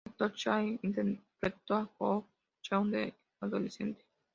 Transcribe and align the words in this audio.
El 0.03 0.09
actor 0.13 0.33
Chae 0.33 0.79
Sang-woo 0.79 0.79
interpretó 0.81 1.75
a 1.75 1.87
Boo-cheon 1.99 2.89
de 2.89 3.13
adolescente. 3.39 4.03